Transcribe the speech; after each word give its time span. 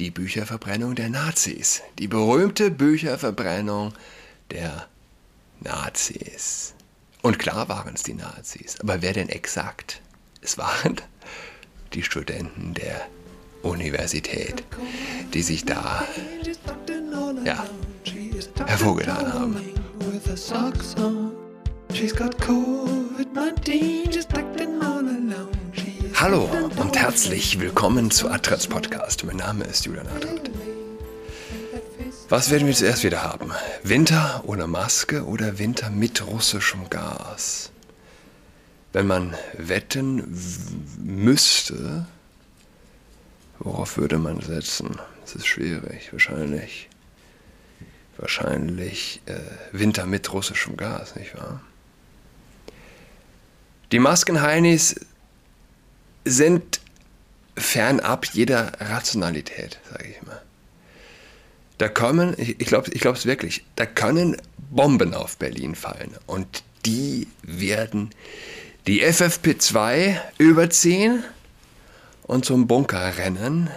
die 0.00 0.10
Bücherverbrennung 0.10 0.94
der 0.94 1.10
Nazis. 1.10 1.82
Die 1.98 2.08
berühmte 2.08 2.70
Bücherverbrennung 2.70 3.92
der 4.50 4.88
Nazis. 5.60 6.74
Und 7.20 7.38
klar 7.38 7.68
waren 7.68 7.94
es 7.94 8.02
die 8.02 8.14
Nazis. 8.14 8.80
Aber 8.80 9.02
wer 9.02 9.12
denn 9.12 9.28
exakt? 9.28 10.00
Es 10.40 10.56
waren 10.56 10.96
die 11.92 12.02
Studenten 12.02 12.72
der 12.72 13.06
Universität, 13.62 14.64
die 15.34 15.42
sich 15.42 15.66
da 15.66 16.02
ja, 17.44 17.62
hervorgetan 18.66 19.34
haben. 19.34 19.56
Hallo 26.20 26.50
und 26.76 26.98
herzlich 26.98 27.60
willkommen 27.60 28.10
zu 28.10 28.28
Adrats 28.28 28.66
Podcast. 28.66 29.24
Mein 29.24 29.36
Name 29.38 29.64
ist 29.64 29.86
Julian 29.86 30.06
Adrat. 30.06 30.50
Was 32.28 32.50
werden 32.50 32.66
wir 32.66 32.74
zuerst 32.74 33.04
wieder 33.04 33.22
haben? 33.22 33.52
Winter 33.84 34.42
ohne 34.44 34.66
Maske 34.66 35.24
oder 35.24 35.58
Winter 35.58 35.88
mit 35.88 36.26
russischem 36.26 36.90
Gas? 36.90 37.72
Wenn 38.92 39.06
man 39.06 39.34
wetten 39.56 40.38
müsste, 40.98 42.04
worauf 43.58 43.96
würde 43.96 44.18
man 44.18 44.42
setzen? 44.42 44.98
Das 45.22 45.34
ist 45.34 45.46
schwierig. 45.46 46.12
Wahrscheinlich, 46.12 46.90
wahrscheinlich 48.18 49.22
äh, 49.24 49.38
Winter 49.72 50.04
mit 50.04 50.30
russischem 50.34 50.76
Gas, 50.76 51.16
nicht 51.16 51.34
wahr? 51.34 51.62
Die 53.90 53.98
Maskenheinis 53.98 54.96
sind 56.30 56.80
fernab 57.56 58.26
jeder 58.26 58.72
Rationalität, 58.80 59.78
sage 59.90 60.08
ich 60.08 60.26
mal. 60.26 60.40
Da 61.78 61.88
kommen, 61.88 62.34
ich 62.38 62.58
glaube 62.58 62.90
ich 62.92 63.04
es 63.04 63.26
wirklich, 63.26 63.64
da 63.76 63.86
können 63.86 64.36
Bomben 64.70 65.14
auf 65.14 65.38
Berlin 65.38 65.74
fallen 65.74 66.14
und 66.26 66.62
die 66.84 67.26
werden 67.42 68.10
die 68.86 69.04
FFP2 69.04 70.18
überziehen 70.38 71.24
und 72.22 72.44
zum 72.44 72.66
Bunker 72.66 73.16
rennen. 73.18 73.70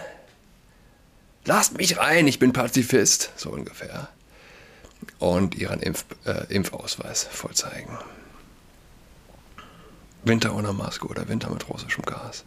Lasst 1.46 1.78
mich 1.78 1.98
rein, 1.98 2.28
ich 2.28 2.40
bin 2.40 2.54
Pazifist, 2.54 3.32
so 3.36 3.50
ungefähr. 3.50 4.10
Und 5.20 5.56
ihren 5.56 5.82
Impf, 5.82 6.06
äh, 6.26 6.46
Impfausweis 6.54 7.24
vorzeigen. 7.30 7.98
Winter 10.24 10.56
ohne 10.56 10.74
Maske 10.74 11.08
oder 11.08 11.28
Winter 11.28 11.50
mit 11.50 11.68
russischem 11.70 12.06
Gas. 12.06 12.44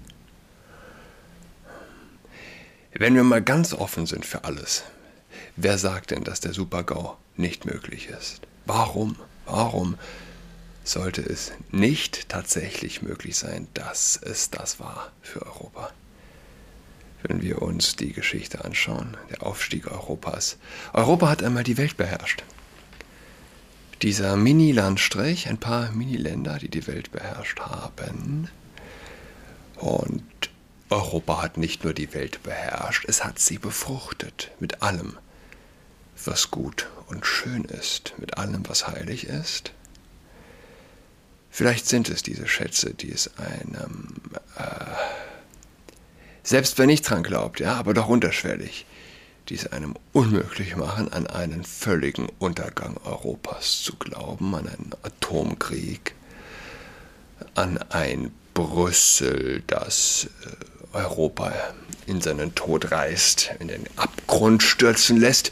Wenn 2.92 3.14
wir 3.14 3.24
mal 3.24 3.42
ganz 3.42 3.74
offen 3.74 4.06
sind 4.06 4.24
für 4.24 4.44
alles, 4.44 4.84
Wer 5.56 5.78
sagt 5.78 6.10
denn, 6.10 6.22
dass 6.22 6.40
der 6.40 6.52
Super-GAU 6.52 7.16
nicht 7.36 7.64
möglich 7.64 8.08
ist? 8.08 8.42
Warum? 8.66 9.16
Warum 9.46 9.96
sollte 10.84 11.22
es 11.22 11.52
nicht 11.70 12.28
tatsächlich 12.28 13.00
möglich 13.00 13.36
sein, 13.36 13.66
dass 13.72 14.20
es 14.22 14.50
das 14.50 14.80
war 14.80 15.12
für 15.22 15.46
Europa? 15.46 15.90
Wenn 17.22 17.40
wir 17.40 17.62
uns 17.62 17.96
die 17.96 18.12
Geschichte 18.12 18.64
anschauen, 18.64 19.16
der 19.30 19.42
Aufstieg 19.42 19.90
Europas. 19.90 20.58
Europa 20.92 21.28
hat 21.30 21.42
einmal 21.42 21.64
die 21.64 21.78
Welt 21.78 21.96
beherrscht. 21.96 22.44
Dieser 24.02 24.36
Mini-Landstrich, 24.36 25.48
ein 25.48 25.58
paar 25.58 25.90
Mini-Länder, 25.92 26.58
die 26.58 26.68
die 26.68 26.86
Welt 26.86 27.12
beherrscht 27.12 27.60
haben. 27.60 28.48
Und 29.76 30.50
Europa 30.90 31.42
hat 31.42 31.56
nicht 31.56 31.82
nur 31.84 31.94
die 31.94 32.12
Welt 32.14 32.42
beherrscht, 32.42 33.06
es 33.08 33.24
hat 33.24 33.38
sie 33.38 33.58
befruchtet 33.58 34.50
mit 34.60 34.82
allem, 34.82 35.18
was 36.24 36.50
gut 36.50 36.88
und 37.08 37.26
schön 37.26 37.64
ist, 37.64 38.14
mit 38.18 38.38
allem, 38.38 38.68
was 38.68 38.86
heilig 38.86 39.26
ist? 39.26 39.72
Vielleicht 41.50 41.86
sind 41.86 42.08
es 42.10 42.22
diese 42.22 42.46
Schätze, 42.46 42.92
die 42.92 43.10
es 43.10 43.30
einem, 43.38 44.14
äh, 44.58 44.84
selbst 46.42 46.78
wenn 46.78 46.86
nicht 46.86 47.08
dran 47.08 47.22
glaubt, 47.22 47.60
ja, 47.60 47.74
aber 47.74 47.94
doch 47.94 48.08
unterschwellig, 48.08 48.84
die 49.48 49.54
es 49.54 49.66
einem 49.72 49.94
unmöglich 50.12 50.76
machen, 50.76 51.12
an 51.12 51.26
einen 51.26 51.64
völligen 51.64 52.28
Untergang 52.38 52.96
Europas 53.04 53.82
zu 53.82 53.96
glauben, 53.96 54.54
an 54.54 54.68
einen 54.68 54.92
Atomkrieg, 55.02 56.14
an 57.54 57.78
ein 57.90 58.32
Brüssel, 58.54 59.62
das 59.66 60.28
äh, 60.44 60.96
Europa 60.96 61.52
in 62.06 62.20
seinen 62.20 62.54
Tod 62.54 62.90
reißt, 62.90 63.52
in 63.58 63.68
den 63.68 63.84
Abgrund 63.96 64.62
stürzen 64.62 65.18
lässt. 65.18 65.50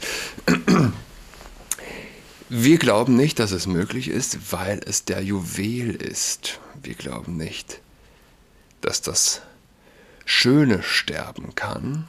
Wir 2.49 2.77
glauben 2.77 3.15
nicht, 3.15 3.39
dass 3.39 3.51
es 3.51 3.67
möglich 3.67 4.07
ist, 4.07 4.51
weil 4.51 4.81
es 4.85 5.05
der 5.05 5.21
Juwel 5.21 5.95
ist. 5.95 6.59
Wir 6.81 6.95
glauben 6.95 7.37
nicht, 7.37 7.81
dass 8.81 9.01
das 9.01 9.41
Schöne 10.25 10.81
sterben 10.81 11.55
kann. 11.55 12.07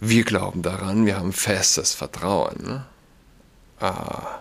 Wir 0.00 0.24
glauben 0.24 0.62
daran, 0.62 1.06
wir 1.06 1.16
haben 1.16 1.32
festes 1.32 1.94
Vertrauen, 1.94 2.62
ne? 2.62 2.86
ah, 3.80 4.40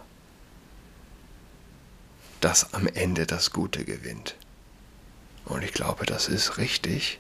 dass 2.42 2.74
am 2.74 2.88
Ende 2.88 3.26
das 3.26 3.52
Gute 3.52 3.86
gewinnt. 3.86 4.36
Und 5.46 5.64
ich 5.64 5.72
glaube, 5.72 6.06
das 6.06 6.28
ist 6.28 6.58
richtig. 6.58 7.20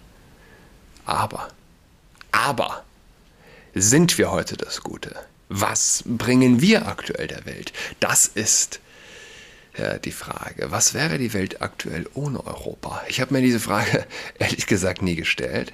Aber, 1.05 1.47
aber, 2.31 2.83
sind 3.73 4.17
wir 4.17 4.31
heute 4.31 4.57
das 4.57 4.81
Gute? 4.81 5.15
Was 5.47 6.03
bringen 6.05 6.59
wir 6.59 6.87
aktuell 6.87 7.27
der 7.27 7.45
Welt? 7.45 7.71
Das 7.99 8.25
ist 8.25 8.79
ja, 9.77 9.97
die 9.97 10.11
Frage. 10.11 10.71
Was 10.71 10.93
wäre 10.93 11.17
die 11.17 11.33
Welt 11.33 11.61
aktuell 11.61 12.09
ohne 12.13 12.45
Europa? 12.45 13.03
Ich 13.07 13.21
habe 13.21 13.33
mir 13.33 13.41
diese 13.41 13.59
Frage 13.59 14.05
ehrlich 14.39 14.67
gesagt 14.67 15.01
nie 15.01 15.15
gestellt. 15.15 15.73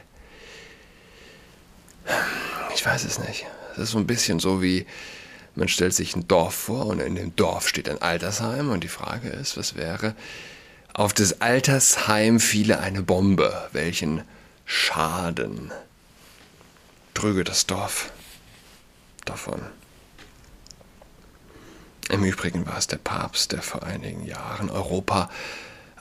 Ich 2.81 2.88
weiß 2.88 3.03
es 3.03 3.19
nicht. 3.19 3.46
Es 3.74 3.78
ist 3.78 3.92
so 3.92 4.00
ein 4.00 4.08
bisschen 4.08 4.40
so 4.40 4.64
wie, 4.64 4.88
man 5.53 5.68
stellt 5.68 5.94
sich 5.94 6.16
ein 6.16 6.28
Dorf 6.28 6.56
vor 6.56 6.88
und 6.88 7.00
in 7.00 7.14
dem 7.14 7.36
Dorf 7.36 7.68
steht 7.68 7.88
ein 7.88 8.02
Altersheim 8.02 8.72
und 8.72 8.84
die 8.84 8.88
Frage 8.88 9.30
ist, 9.30 9.56
was 9.56 9.75
wäre, 9.75 10.16
auf 10.91 11.14
das 11.14 11.41
Altersheim 11.41 12.40
fiele 12.40 12.80
eine 12.80 13.03
Bombe. 13.03 13.70
Welchen 13.72 14.24
Schaden 14.66 15.72
trüge 17.14 17.44
das 17.44 17.68
Dorf 17.68 18.12
davon? 19.25 19.62
Im 22.09 22.24
Übrigen 22.24 22.66
war 22.66 22.80
es 22.80 22.88
der 22.88 22.97
Papst, 22.97 23.52
der 23.52 23.62
vor 23.62 23.84
einigen 23.84 24.25
Jahren 24.25 24.72
Europa 24.72 25.30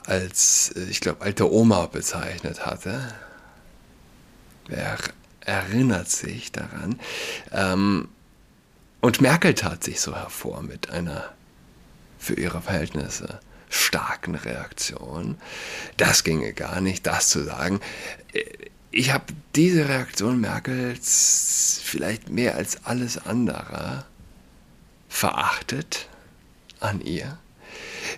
als, 0.07 0.73
ich 0.89 0.99
glaube, 0.99 1.21
alte 1.21 1.53
Oma 1.53 1.85
bezeichnet 1.85 2.65
hatte. 2.65 3.13
Wer 4.65 4.97
erinnert 5.45 6.09
sich 6.09 6.51
daran? 6.51 6.99
Ähm, 7.51 8.07
und 9.01 9.21
Merkel 9.21 9.55
tat 9.55 9.83
sich 9.83 9.99
so 9.99 10.15
hervor 10.15 10.61
mit 10.61 10.89
einer 10.91 11.31
für 12.19 12.35
ihre 12.35 12.61
Verhältnisse 12.61 13.39
starken 13.69 14.35
Reaktion. 14.35 15.37
Das 15.97 16.23
ginge 16.23 16.53
gar 16.53 16.81
nicht, 16.81 17.07
das 17.07 17.29
zu 17.29 17.43
sagen. 17.43 17.79
Ich 18.91 19.11
habe 19.11 19.25
diese 19.55 19.87
Reaktion 19.89 20.39
Merkels 20.39 21.79
vielleicht 21.83 22.29
mehr 22.29 22.55
als 22.55 22.85
alles 22.85 23.25
andere 23.25 24.05
verachtet 25.09 26.07
an 26.79 27.01
ihr. 27.01 27.37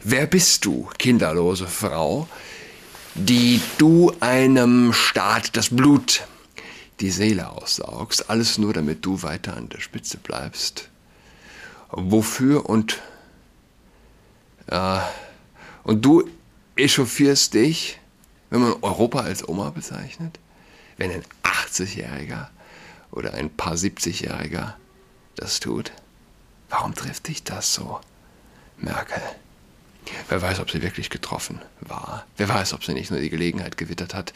Wer 0.03 0.28
bist 0.28 0.66
du, 0.66 0.90
kinderlose 0.97 1.67
Frau, 1.67 2.28
die 3.16 3.61
du 3.78 4.11
einem 4.19 4.91
Staat 4.91 5.55
das 5.55 5.69
Blut, 5.69 6.28
die 7.03 7.12
Seele 7.12 7.50
aussaugst, 7.50 8.29
alles 8.29 8.58
nur 8.58 8.72
damit 8.72 9.05
du 9.05 9.22
weiter 9.23 9.58
an 9.58 9.67
der 9.67 9.82
Spitze 9.82 10.17
bleibst? 10.17 10.88
Wofür 11.91 12.70
und 12.70 13.02
äh, 14.67 15.00
und 15.84 16.05
du 16.05 16.29
echauffierst 16.78 17.53
dich, 17.55 18.00
wenn 18.50 18.61
man 18.61 18.76
Europa 18.82 19.20
als 19.20 19.46
Oma 19.47 19.70
bezeichnet? 19.72 20.40
Wenn 20.96 21.11
ein 21.11 21.23
80-Jähriger 21.44 22.47
oder 23.11 23.34
ein 23.34 23.50
paar 23.50 23.73
70-Jähriger 23.73 24.76
das 25.35 25.59
tut? 25.59 25.91
Warum 26.70 26.96
trifft 26.96 27.28
dich 27.28 27.44
das 27.44 27.73
so, 27.73 28.00
Merkel? 28.78 29.22
Wer 30.29 30.41
weiß, 30.41 30.61
ob 30.61 30.72
sie 30.72 30.82
wirklich 30.82 31.09
getroffen 31.09 31.61
war. 31.82 32.26
Wer 32.38 32.47
weiß, 32.47 32.73
ob 32.73 32.85
sie 32.85 32.94
nicht 32.94 33.11
nur 33.11 33.20
die 33.20 33.29
Gelegenheit 33.29 33.78
gewittert 33.78 34.14
hat, 34.14 34.34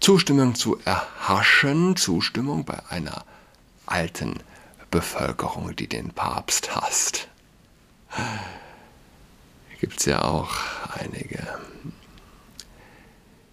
Zustimmung 0.00 0.54
zu 0.54 0.78
erhaschen, 0.84 1.96
Zustimmung 1.96 2.64
bei 2.64 2.78
einer 2.88 3.24
alten 3.86 4.40
Bevölkerung, 4.90 5.76
die 5.76 5.86
den 5.86 6.10
Papst 6.10 6.74
hasst 6.74 7.28
gibt 9.80 9.98
es 9.98 10.04
ja 10.04 10.22
auch 10.22 10.54
einige. 10.98 11.42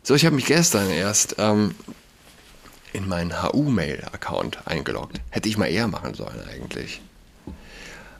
So, 0.03 0.13
ich 0.13 0.25
habe 0.25 0.35
mich 0.35 0.45
gestern 0.45 0.89
erst 0.89 1.35
ähm, 1.37 1.73
in 2.93 3.07
meinen 3.07 3.41
HU-Mail-Account 3.41 4.67
eingeloggt. 4.67 5.19
Hätte 5.29 5.49
ich 5.49 5.57
mal 5.57 5.67
eher 5.67 5.87
machen 5.87 6.13
sollen 6.13 6.41
eigentlich. 6.49 7.01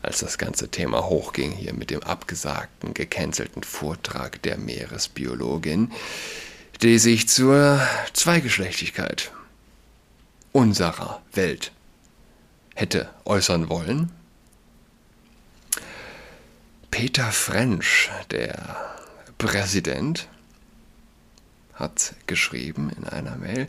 Als 0.02 0.20
das 0.20 0.38
ganze 0.38 0.70
Thema 0.70 1.06
hochging 1.06 1.52
hier 1.52 1.74
mit 1.74 1.90
dem 1.90 2.02
abgesagten, 2.02 2.94
gecancelten 2.94 3.64
Vortrag 3.64 4.42
der 4.44 4.58
Meeresbiologin, 4.58 5.92
die 6.82 7.00
sich 7.00 7.28
zur 7.28 7.82
Zweigeschlechtigkeit 8.14 9.32
unserer 10.52 11.22
Welt 11.34 11.72
hätte 12.76 13.10
äußern 13.26 13.70
wollen. 13.70 14.12
Peter 16.92 17.32
French, 17.32 18.10
der 18.32 18.76
Präsident, 19.38 20.28
hat 21.74 22.16
geschrieben 22.26 22.92
in 22.98 23.04
einer 23.04 23.36
Mail, 23.38 23.68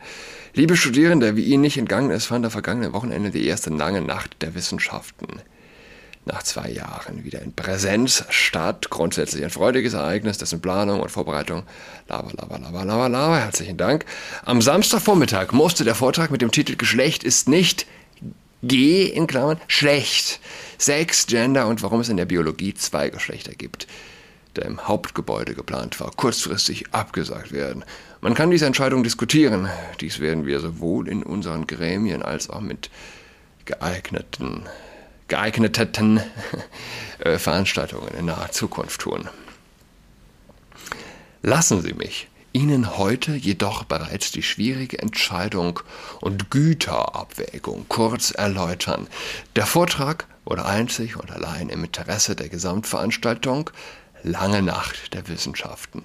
liebe 0.55 0.76
Studierende, 0.76 1.37
wie 1.37 1.44
Ihnen 1.44 1.62
nicht 1.62 1.76
entgangen 1.76 2.10
ist, 2.10 2.26
fand 2.26 2.44
am 2.46 2.50
vergangenen 2.50 2.93
Wochenende 2.93 3.31
die 3.31 3.46
erste 3.46 3.70
lange 3.70 4.00
Nacht 4.00 4.40
der 4.40 4.55
Wissenschaften. 4.55 5.26
Nach 6.28 6.42
zwei 6.42 6.70
Jahren 6.70 7.25
wieder 7.25 7.40
in 7.40 7.54
Präsenz 7.54 8.22
statt. 8.28 8.90
Grundsätzlich 8.90 9.42
ein 9.42 9.50
freudiges 9.50 9.94
Ereignis, 9.94 10.36
dessen 10.36 10.60
Planung 10.60 11.00
und 11.00 11.10
Vorbereitung. 11.10 11.62
Lava, 12.06 12.30
lava, 12.36 12.58
lava, 12.58 12.82
lava, 12.82 13.06
lava. 13.06 13.36
Herzlichen 13.38 13.78
Dank. 13.78 14.04
Am 14.44 14.60
Samstagvormittag 14.60 15.52
musste 15.52 15.84
der 15.84 15.94
Vortrag 15.94 16.30
mit 16.30 16.42
dem 16.42 16.50
Titel 16.50 16.76
Geschlecht 16.76 17.25
ist 17.25 17.48
nicht 17.48 17.86
G 18.62 19.04
in 19.04 19.26
Klammern 19.26 19.58
schlecht. 19.69 20.40
Sex, 20.76 21.26
Gender 21.26 21.66
und 21.66 21.82
warum 21.82 22.00
es 22.00 22.10
in 22.10 22.19
der 22.19 22.26
Biologie 22.26 22.74
zwei 22.74 23.08
Geschlechter 23.08 23.52
gibt 23.52 23.86
der 24.56 24.66
im 24.66 24.88
Hauptgebäude 24.88 25.54
geplant 25.54 26.00
war, 26.00 26.10
kurzfristig 26.10 26.92
abgesagt 26.92 27.52
werden. 27.52 27.84
Man 28.20 28.34
kann 28.34 28.50
diese 28.50 28.66
Entscheidung 28.66 29.04
diskutieren. 29.04 29.69
Dies 30.00 30.19
werden 30.19 30.46
wir 30.46 30.58
sowohl 30.58 31.08
in 31.08 31.22
unseren 31.22 31.66
Gremien 31.69 32.22
als 32.22 32.50
auch 32.50 32.60
mit 32.60 32.90
geeigneten, 33.66 34.64
geeigneten 35.28 36.20
äh, 37.19 37.38
Veranstaltungen 37.38 38.08
in 38.19 38.26
naher 38.26 38.50
Zukunft 38.50 39.00
tun. 39.00 39.28
Lassen 41.42 41.82
Sie 41.82 41.94
mich 41.94 42.28
Ihnen 42.52 42.96
heute 42.96 43.36
jedoch 43.36 43.84
bereits 43.84 44.32
die 44.32 44.42
schwierige 44.42 44.98
Entscheidung 44.98 45.80
und 46.20 46.50
Güterabwägung 46.50 47.86
kurz 47.88 48.30
erläutern. 48.30 49.06
Der 49.54 49.66
Vortrag 49.66 50.26
wurde 50.44 50.64
einzig 50.64 51.16
und 51.16 51.31
allein 51.31 51.69
im 51.69 51.84
Interesse 51.84 52.34
der 52.34 52.48
Gesamtveranstaltung 52.48 53.70
lange 54.22 54.62
Nacht 54.62 55.14
der 55.14 55.28
Wissenschaften 55.28 56.04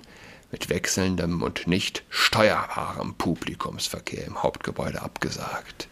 mit 0.51 0.69
wechselndem 0.69 1.41
und 1.41 1.65
nicht 1.65 2.03
steuerbarem 2.09 3.15
Publikumsverkehr 3.15 4.25
im 4.25 4.43
Hauptgebäude 4.43 5.01
abgesagt. 5.01 5.87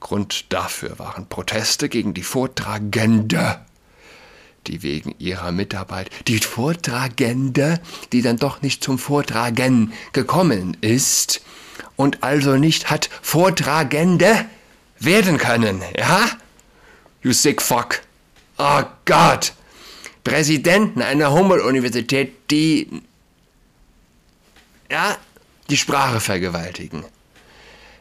Grund 0.00 0.52
dafür 0.52 0.98
waren 0.98 1.28
Proteste 1.28 1.88
gegen 1.88 2.14
die 2.14 2.22
Vortragende, 2.22 3.60
die 4.66 4.82
wegen 4.82 5.14
ihrer 5.18 5.52
Mitarbeit, 5.52 6.10
die 6.28 6.38
Vortragende, 6.38 7.80
die 8.12 8.22
dann 8.22 8.36
doch 8.36 8.62
nicht 8.62 8.84
zum 8.84 8.98
Vortragen 8.98 9.92
gekommen 10.12 10.76
ist 10.80 11.42
und 11.96 12.22
also 12.22 12.56
nicht 12.56 12.90
hat 12.90 13.08
Vortragende 13.22 14.44
werden 14.98 15.38
können, 15.38 15.82
ja? 15.96 16.28
You 17.22 17.32
sick 17.32 17.62
fuck. 17.62 18.02
Oh 18.58 18.82
Gott. 19.06 19.54
Präsidenten 20.22 21.02
einer 21.02 21.32
Humboldt-Universität, 21.32 22.50
die 22.50 23.02
ja, 24.90 25.16
die 25.70 25.76
Sprache 25.76 26.20
vergewaltigen. 26.20 27.04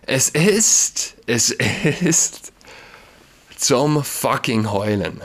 Es 0.06 0.30
ist, 0.30 1.16
es 1.28 1.50
ist 1.52 2.52
zum 3.58 4.04
fucking 4.04 4.70
Heulen. 4.70 5.22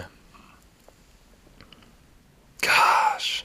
Gosh. 2.63 3.45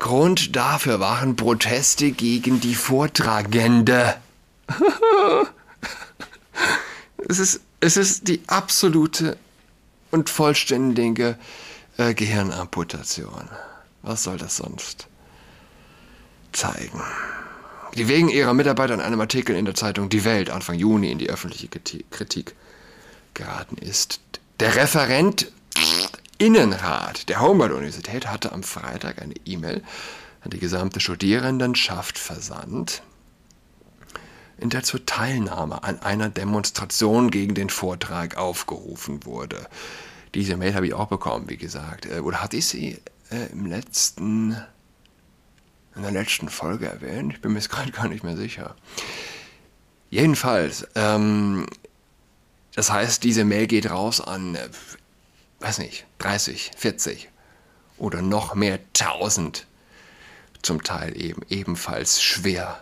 Grund 0.00 0.56
dafür 0.56 0.98
waren 0.98 1.36
Proteste 1.36 2.10
gegen 2.10 2.60
die 2.60 2.74
Vortragende. 2.74 4.20
es, 7.28 7.38
ist, 7.38 7.60
es 7.78 7.96
ist 7.96 8.26
die 8.26 8.42
absolute 8.48 9.36
und 10.10 10.28
vollständige 10.28 11.38
äh, 11.98 12.14
Gehirnamputation. 12.14 13.48
Was 14.02 14.24
soll 14.24 14.38
das 14.38 14.56
sonst 14.56 15.06
zeigen? 16.52 17.00
Die 17.96 18.08
wegen 18.08 18.28
ihrer 18.28 18.54
Mitarbeit 18.54 18.90
an 18.90 19.00
einem 19.00 19.20
Artikel 19.20 19.56
in 19.56 19.64
der 19.64 19.74
Zeitung 19.74 20.08
Die 20.08 20.24
Welt 20.24 20.50
Anfang 20.50 20.76
Juni 20.76 21.10
in 21.10 21.18
die 21.18 21.30
öffentliche 21.30 21.68
Kritik 21.68 22.54
geraten 23.34 23.76
ist. 23.78 24.20
Der 24.60 24.76
Referent 24.76 25.50
Innenrat 26.38 27.28
der 27.28 27.40
Humboldt-Universität 27.40 28.26
hatte 28.26 28.52
am 28.52 28.62
Freitag 28.62 29.20
eine 29.20 29.34
E-Mail 29.44 29.82
an 30.40 30.50
die 30.50 30.58
gesamte 30.58 31.00
Studierendenschaft 31.00 32.18
versandt, 32.18 33.02
in 34.58 34.70
der 34.70 34.82
zur 34.82 35.04
Teilnahme 35.04 35.82
an 35.82 36.00
einer 36.00 36.30
Demonstration 36.30 37.30
gegen 37.30 37.54
den 37.54 37.68
Vortrag 37.68 38.36
aufgerufen 38.36 39.26
wurde. 39.26 39.66
Diese 40.34 40.56
Mail 40.56 40.74
habe 40.74 40.86
ich 40.86 40.94
auch 40.94 41.08
bekommen, 41.08 41.48
wie 41.48 41.56
gesagt. 41.56 42.06
Äh, 42.06 42.20
oder 42.20 42.42
hatte 42.42 42.56
ich 42.56 42.66
sie 42.66 42.98
äh, 43.30 43.52
im 43.52 43.66
letzten, 43.66 44.56
in 46.00 46.14
der 46.14 46.22
letzten 46.22 46.48
Folge 46.48 46.86
erwähnt? 46.86 47.34
Ich 47.34 47.40
bin 47.40 47.52
mir 47.52 47.58
jetzt 47.58 47.68
gerade 47.68 47.90
gar 47.90 48.08
nicht 48.08 48.24
mehr 48.24 48.36
sicher. 48.36 48.74
Jedenfalls, 50.08 50.86
ähm, 50.94 51.66
das 52.74 52.90
heißt, 52.90 53.22
diese 53.22 53.44
Mail 53.44 53.66
geht 53.66 53.90
raus 53.90 54.20
an, 54.20 54.54
äh, 54.54 54.68
weiß 55.60 55.78
nicht, 55.78 56.06
30, 56.18 56.70
40 56.76 57.28
oder 57.98 58.22
noch 58.22 58.54
mehr 58.54 58.78
1000. 58.94 59.66
Zum 60.62 60.82
Teil 60.82 61.20
eben 61.20 61.42
ebenfalls 61.48 62.22
schwer 62.22 62.80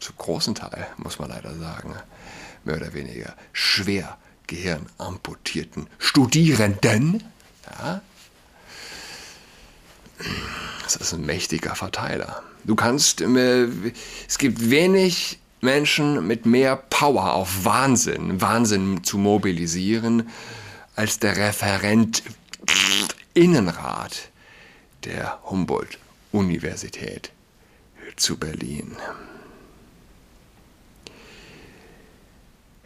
zu 0.00 0.12
großen 0.12 0.54
Teil, 0.54 0.86
muss 0.96 1.18
man 1.18 1.30
leider 1.30 1.54
sagen, 1.56 1.94
mehr 2.64 2.76
oder 2.76 2.94
weniger 2.94 3.36
schwer 3.52 4.18
gehirnamputierten 4.46 5.88
Studierenden. 5.98 7.24
Ja, 7.70 8.02
das 10.82 10.96
ist 10.96 11.12
ein 11.12 11.24
mächtiger 11.24 11.74
Verteiler. 11.74 12.42
Du 12.64 12.76
kannst, 12.76 13.20
äh, 13.20 13.68
es 14.28 14.38
gibt 14.38 14.70
wenig 14.70 15.38
Menschen 15.60 16.26
mit 16.26 16.46
mehr 16.46 16.76
Power 16.76 17.34
auf 17.34 17.64
Wahnsinn, 17.64 18.40
Wahnsinn 18.40 19.04
zu 19.04 19.18
mobilisieren, 19.18 20.28
als 20.96 21.18
der 21.18 21.36
Referent 21.36 22.22
Innenrat 23.34 24.30
der 25.04 25.40
Humboldt-Universität 25.44 27.32
zu 28.16 28.36
Berlin. 28.36 28.96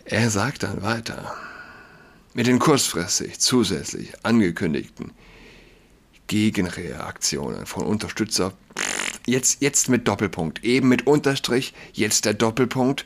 Er 0.04 0.30
sagt 0.30 0.62
dann 0.62 0.82
weiter, 0.82 1.34
mit 2.32 2.46
den 2.46 2.58
kurzfristig 2.58 3.40
zusätzlich 3.40 4.12
angekündigten 4.22 5.12
Gegenreaktionen 6.28 7.66
von 7.66 7.84
Unterstützer, 7.84 8.52
jetzt, 9.26 9.60
jetzt 9.60 9.88
mit 9.88 10.06
Doppelpunkt, 10.08 10.64
eben 10.64 10.88
mit 10.88 11.06
Unterstrich, 11.06 11.74
jetzt 11.92 12.24
der 12.24 12.34
Doppelpunkt, 12.34 13.04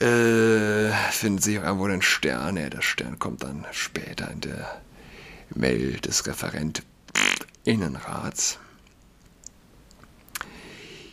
äh, 0.00 0.90
finden 1.10 1.38
Sie 1.38 1.56
irgendwo 1.56 1.88
den 1.88 2.02
Stern, 2.02 2.56
ja, 2.56 2.70
der 2.70 2.82
Stern 2.82 3.18
kommt 3.18 3.42
dann 3.42 3.66
später 3.72 4.30
in 4.30 4.40
der 4.40 4.80
Mail 5.54 5.98
des 6.00 6.26
Referent 6.26 6.82
Innenrats. 7.64 8.58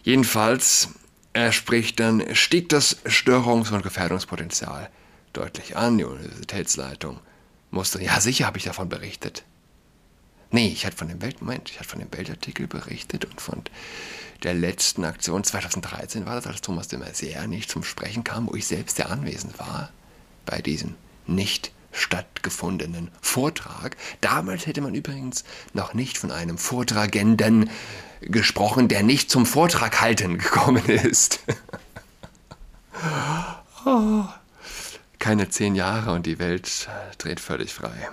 Jedenfalls 0.04 0.90
er 1.38 1.52
spricht 1.52 2.00
dann, 2.00 2.24
stieg 2.34 2.70
das 2.70 2.98
Störungs- 3.06 3.72
und 3.72 3.84
Gefährdungspotenzial 3.84 4.90
deutlich 5.34 5.78
an. 5.78 6.00
Die 6.00 6.04
Universitätsleitung 6.04 7.20
musste, 7.70 8.02
ja 8.02 8.20
sicher 8.20 8.48
habe 8.48 8.58
ich 8.58 8.64
davon 8.64 8.90
berichtet. 8.90 9.44
Nee, 10.52 10.68
ich 10.68 10.86
hatte 10.86 10.98
von 10.98 11.10
dem 11.10 11.22
Welt, 11.22 11.38
ich 11.70 11.80
hatte 11.80 11.90
von 11.90 12.00
dem 12.00 12.12
Weltartikel 12.12 12.68
berichtet 12.68 13.26
und 13.26 13.42
von 13.42 13.64
der 14.44 14.54
letzten 14.54 15.04
Aktion 15.04 15.44
2013 15.44 16.26
war 16.26 16.36
das, 16.36 16.48
als 16.48 16.62
Thomas 16.62 16.88
de 16.88 17.00
Maizière 17.00 17.48
nicht 17.48 17.70
zum 17.70 17.84
Sprechen 17.84 18.24
kam, 18.24 18.48
wo 18.48 18.56
ich 18.56 18.68
selbst 18.68 18.98
ja 18.98 19.08
anwesend 19.08 19.60
war 19.60 19.90
bei 20.46 20.62
diesem 20.62 20.96
nicht 21.26 21.72
stattgefundenen 21.92 23.10
Vortrag. 23.22 23.98
Damals 24.22 24.66
hätte 24.68 24.82
man 24.82 24.94
übrigens 24.96 25.44
noch 25.74 25.94
nicht 25.94 26.18
von 26.18 26.32
einem 26.32 26.58
Vortragenden 26.58 27.70
gesprochen, 28.22 28.88
der 28.88 29.04
nicht 29.04 29.30
zum 29.30 29.46
Vortrag 29.46 30.00
halten 30.00 30.38
gekommen 30.38 30.86
ist. 30.86 31.40
oh, 33.86 34.24
keine 35.20 35.50
zehn 35.50 35.76
Jahre 35.76 36.14
und 36.14 36.26
die 36.26 36.40
Welt 36.40 36.88
dreht 37.18 37.40
völlig 37.40 37.74
frei. 37.74 38.10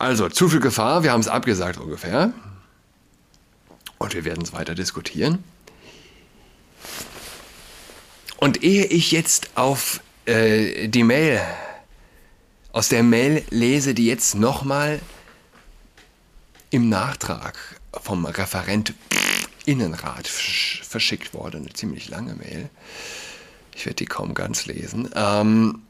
Also, 0.00 0.30
zu 0.30 0.48
viel 0.48 0.60
Gefahr, 0.60 1.02
wir 1.02 1.12
haben 1.12 1.20
es 1.20 1.28
abgesagt 1.28 1.76
ungefähr. 1.76 2.32
Und 3.98 4.14
wir 4.14 4.24
werden 4.24 4.42
es 4.42 4.54
weiter 4.54 4.74
diskutieren. 4.74 5.44
Und 8.38 8.62
ehe 8.62 8.86
ich 8.86 9.12
jetzt 9.12 9.50
auf 9.56 10.00
äh, 10.24 10.88
die 10.88 11.02
Mail, 11.02 11.42
aus 12.72 12.88
der 12.88 13.02
Mail 13.02 13.44
lese, 13.50 13.92
die 13.92 14.06
jetzt 14.06 14.36
nochmal 14.36 15.02
im 16.70 16.88
Nachtrag 16.88 17.58
vom 17.92 18.24
Referent 18.24 18.94
Innenrat 19.66 20.26
verschickt 20.26 21.34
wurde, 21.34 21.58
eine 21.58 21.74
ziemlich 21.74 22.08
lange 22.08 22.36
Mail. 22.36 22.70
Ich 23.74 23.84
werde 23.84 23.96
die 23.96 24.06
kaum 24.06 24.32
ganz 24.32 24.64
lesen. 24.64 25.10
Ähm, 25.14 25.82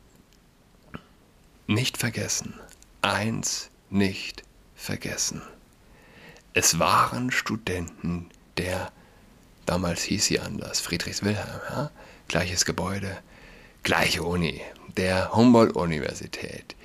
nicht 1.68 1.96
vergessen. 1.96 2.54
Eins 3.02 3.69
nicht 3.90 4.42
vergessen. 4.74 5.42
Es 6.54 6.78
waren 6.78 7.30
Studenten 7.30 8.30
der, 8.56 8.90
damals 9.66 10.02
hieß 10.02 10.24
sie 10.24 10.40
anders, 10.40 10.80
Friedrichs 10.80 11.22
Wilhelm, 11.22 11.60
ja? 11.70 11.90
gleiches 12.28 12.64
Gebäude, 12.64 13.18
gleiche 13.82 14.22
Uni, 14.22 14.60
der 14.96 15.34
Humboldt-Universität, 15.34 16.76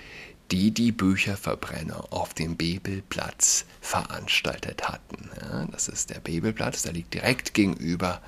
die 0.51 0.71
die 0.71 0.91
Bücherverbrennung 0.91 2.01
auf 2.11 2.33
dem 2.33 2.55
Bebelplatz 2.55 3.65
veranstaltet 3.81 4.87
hatten. 4.87 5.29
Ja, 5.41 5.65
das 5.65 5.87
ist 5.87 6.11
der 6.11 6.19
Bebelplatz, 6.19 6.83
der 6.83 6.93
liegt 6.93 7.13
direkt 7.13 7.53
gegenüber 7.53 8.21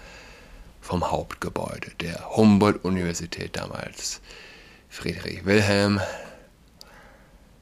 vom 0.82 1.12
Hauptgebäude 1.12 1.92
der 2.00 2.36
Humboldt-Universität 2.36 3.56
damals. 3.56 4.22
Friedrich 4.90 5.46
Wilhelm, 5.46 6.00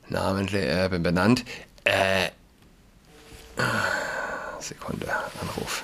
namentlich 0.10 0.64
äh, 0.64 0.90
benannt. 0.90 1.46
Äh, 1.84 2.30
Sekunde, 4.60 5.08
Anruf. 5.42 5.84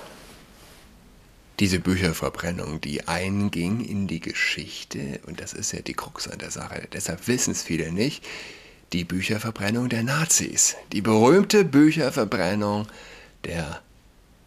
Diese 1.60 1.78
Bücherverbrennung, 1.78 2.80
die 2.80 3.06
einging 3.06 3.84
in 3.84 4.08
die 4.08 4.20
Geschichte, 4.20 5.20
und 5.26 5.40
das 5.40 5.52
ist 5.52 5.72
ja 5.72 5.80
die 5.80 5.94
Krux 5.94 6.26
an 6.26 6.38
der 6.38 6.50
Sache, 6.50 6.88
deshalb 6.92 7.28
wissen 7.28 7.52
es 7.52 7.62
viele 7.62 7.92
nicht, 7.92 8.24
die 8.92 9.04
Bücherverbrennung 9.04 9.88
der 9.88 10.02
Nazis. 10.02 10.76
Die 10.92 11.00
berühmte 11.00 11.64
Bücherverbrennung 11.64 12.88
der 13.44 13.80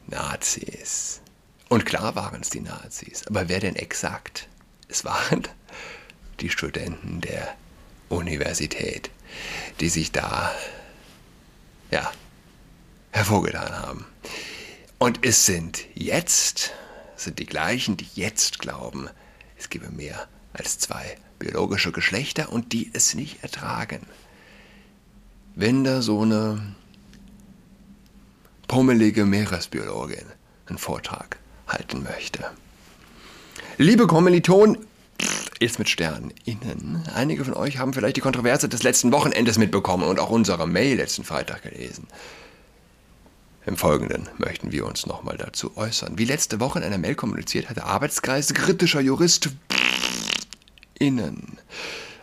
Nazis. 0.07 1.21
Und 1.69 1.85
klar 1.85 2.15
waren 2.15 2.41
es 2.41 2.49
die 2.49 2.61
Nazis, 2.61 3.25
aber 3.27 3.49
wer 3.49 3.59
denn 3.59 3.75
exakt? 3.75 4.47
Es 4.87 5.03
waren 5.03 5.47
die 6.39 6.49
Studenten 6.49 7.21
der 7.21 7.55
Universität, 8.09 9.09
die 9.79 9.89
sich 9.89 10.11
da, 10.11 10.51
ja, 11.91 12.11
hervorgetan 13.11 13.77
haben. 13.77 14.05
Und 14.97 15.25
es 15.25 15.45
sind 15.45 15.85
jetzt, 15.93 16.71
sind 17.15 17.39
die 17.39 17.45
gleichen, 17.45 17.97
die 17.97 18.07
jetzt 18.15 18.59
glauben, 18.59 19.09
es 19.57 19.69
gebe 19.69 19.89
mehr 19.89 20.27
als 20.53 20.79
zwei 20.79 21.17
biologische 21.39 21.91
Geschlechter 21.91 22.51
und 22.51 22.73
die 22.73 22.89
es 22.93 23.13
nicht 23.13 23.43
ertragen. 23.43 24.05
Wenn 25.55 25.83
da 25.83 26.01
so 26.01 26.21
eine 26.21 26.75
pummelige 28.67 29.25
Meeresbiologin 29.25 30.25
einen 30.65 30.77
Vortrag 30.77 31.37
halten 31.67 32.03
möchte. 32.03 32.49
Liebe 33.77 34.07
Kommilitonen, 34.07 34.85
ist 35.59 35.79
mit 35.79 35.89
Sternen 35.89 36.33
innen. 36.43 37.03
Einige 37.13 37.45
von 37.45 37.53
euch 37.53 37.77
haben 37.77 37.93
vielleicht 37.93 38.17
die 38.17 38.21
Kontroverse 38.21 38.69
des 38.69 38.83
letzten 38.83 39.11
Wochenendes 39.11 39.57
mitbekommen 39.57 40.03
und 40.03 40.19
auch 40.19 40.29
unsere 40.29 40.67
Mail 40.67 40.97
letzten 40.97 41.23
Freitag 41.23 41.63
gelesen. 41.63 42.07
Im 43.65 43.77
Folgenden 43.77 44.29
möchten 44.37 44.71
wir 44.71 44.85
uns 44.85 45.05
nochmal 45.07 45.37
dazu 45.37 45.75
äußern. 45.75 46.17
Wie 46.17 46.25
letzte 46.25 46.59
Woche 46.59 46.79
in 46.79 46.85
einer 46.85 46.99
Mail 46.99 47.15
kommuniziert 47.15 47.69
hat 47.69 47.77
der 47.77 47.85
Arbeitskreis 47.85 48.53
kritischer 48.53 49.01
Jurist 49.01 49.49
innen 50.99 51.57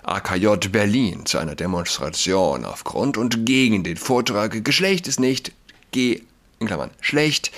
AKJ 0.05 0.69
Berlin 0.71 1.27
zu 1.27 1.39
einer 1.39 1.55
Demonstration 1.55 2.65
aufgrund 2.65 3.17
und 3.17 3.47
gegen 3.47 3.85
den 3.85 3.97
Vortrag 3.97 4.65
Geschlecht 4.65 5.07
ist 5.07 5.21
nicht 5.21 5.53
G 5.91 6.23
in 6.59 6.67
Klammern 6.67 6.91
schlecht. 7.01 7.53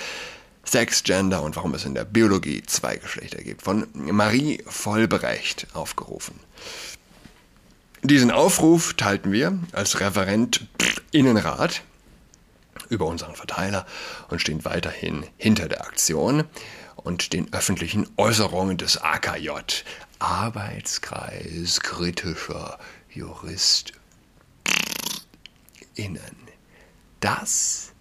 Sex, 0.65 1.03
Gender 1.03 1.41
und 1.43 1.55
warum 1.55 1.73
es 1.73 1.85
in 1.85 1.95
der 1.95 2.05
Biologie 2.05 2.63
zwei 2.65 2.97
Geschlechter 2.97 3.41
gibt, 3.41 3.61
von 3.61 3.87
Marie 3.93 4.61
Vollbrecht 4.67 5.67
aufgerufen. 5.73 6.39
Diesen 8.03 8.31
Aufruf 8.31 8.93
teilten 8.93 9.31
wir 9.31 9.57
als 9.71 9.99
Referent 9.99 10.67
Innenrat 11.11 11.81
über 12.89 13.05
unseren 13.07 13.35
Verteiler 13.35 13.85
und 14.29 14.41
stehen 14.41 14.65
weiterhin 14.65 15.25
hinter 15.37 15.67
der 15.67 15.85
Aktion 15.85 16.43
und 16.95 17.33
den 17.33 17.53
öffentlichen 17.53 18.07
Äußerungen 18.17 18.77
des 18.77 18.97
AKJ, 18.97 19.49
Arbeitskreis 20.19 21.79
kritischer 21.81 22.79
Jurist 23.09 23.93
innen. 25.95 26.37
Das 27.19 27.93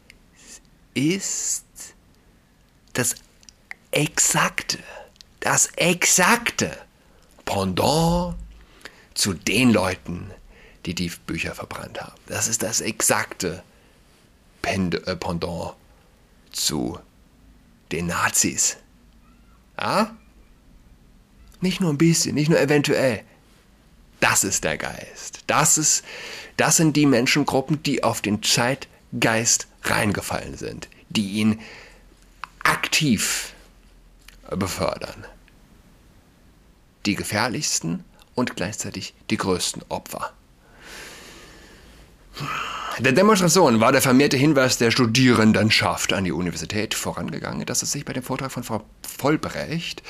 ist 0.94 1.64
das 2.94 3.16
exakte, 3.90 4.78
das 5.40 5.66
exakte 5.76 6.76
Pendant 7.44 8.36
zu 9.12 9.34
den 9.34 9.70
Leuten, 9.70 10.30
die 10.86 10.94
die 10.94 11.10
Bücher 11.26 11.54
verbrannt 11.54 12.00
haben. 12.00 12.18
Das 12.26 12.48
ist 12.48 12.62
das 12.62 12.80
exakte 12.80 13.62
äh, 14.62 15.16
Pendant 15.16 15.74
zu 16.50 16.98
den 17.92 18.06
Nazis. 18.06 18.78
Ja? 19.78 20.16
Nicht 21.60 21.80
nur 21.80 21.92
ein 21.92 21.98
bisschen, 21.98 22.34
nicht 22.34 22.48
nur 22.48 22.60
eventuell. 22.60 23.22
Das 24.20 24.44
ist 24.44 24.64
der 24.64 24.78
Geist. 24.78 25.40
Das, 25.46 25.76
ist, 25.76 26.04
das 26.56 26.76
sind 26.76 26.96
die 26.96 27.06
Menschengruppen, 27.06 27.82
die 27.82 28.02
auf 28.02 28.22
den 28.22 28.42
Zeitgeist 28.42 29.66
reingefallen 29.82 30.56
sind, 30.56 30.88
die 31.10 31.32
ihn 31.32 31.60
aktiv 32.64 33.54
befördern. 34.50 35.24
Die 37.06 37.14
gefährlichsten 37.14 38.04
und 38.34 38.56
gleichzeitig 38.56 39.14
die 39.30 39.36
größten 39.36 39.82
Opfer. 39.88 40.32
Der 42.98 43.12
Demonstration 43.12 43.80
war 43.80 43.92
der 43.92 44.02
vermehrte 44.02 44.36
Hinweis 44.36 44.78
der 44.78 44.90
Studierendenschaft 44.90 46.12
an 46.12 46.24
die 46.24 46.32
Universität 46.32 46.94
vorangegangen, 46.94 47.66
dass 47.66 47.82
es 47.82 47.92
sich 47.92 48.04
bei 48.04 48.12
dem 48.12 48.22
Vortrag 48.22 48.52
von 48.52 48.64
Frau 48.64 48.84
Vollbrecht 49.02 50.02